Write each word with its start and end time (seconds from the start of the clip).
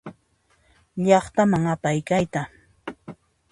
Llaqtaman 1.03 1.63
apay 1.73 1.99
kayta. 2.07 2.41